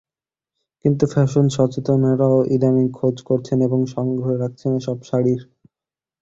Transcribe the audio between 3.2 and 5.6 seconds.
করছেন এবং সংগ্রহে রাখছেন এসব শাড়ির।